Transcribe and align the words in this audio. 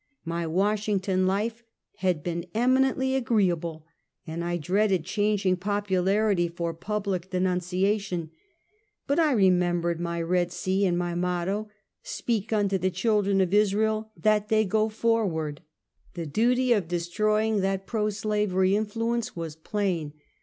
My 0.25 0.47
"Washington 0.47 1.27
life 1.27 1.61
had 1.97 2.23
been 2.23 2.47
eminently 2.55 3.13
agreeable, 3.13 3.85
and 4.25 4.43
I 4.43 4.57
dreaded 4.57 5.05
changing 5.05 5.57
popularity 5.57 6.47
for 6.47 6.73
public 6.73 7.29
denunciation. 7.29 8.31
But 9.05 9.19
I 9.19 9.35
remem 9.35 9.79
bered 9.83 9.99
my 9.99 10.19
Red 10.19 10.51
Sea, 10.51 10.87
and 10.87 10.97
my 10.97 11.13
motto 11.13 11.69
—"Speak 12.17 12.51
unto 12.51 12.79
the 12.79 12.89
children 12.89 13.41
of 13.41 13.53
Israel 13.53 14.11
that 14.17 14.47
they 14.49 14.65
go 14.65 14.89
forward." 14.89 15.61
The 16.15 16.25
duty 16.25 16.71
134 16.71 16.71
Half 16.71 16.81
a 16.81 16.81
Centuey. 16.81 16.83
of 16.83 16.87
destroying 16.87 17.61
that 17.61 17.85
pro 17.85 18.05
slaveiy 18.05 18.71
influence 18.71 19.35
was 19.35 19.55
plain. 19.55 20.13